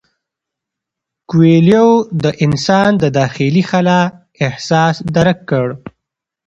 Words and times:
کویلیو 1.29 1.89
د 2.23 2.25
انسان 2.45 2.89
د 3.03 3.05
داخلي 3.19 3.63
خلا 3.69 4.01
احساس 4.45 4.95
درک 5.15 5.37
کړ. 5.49 5.67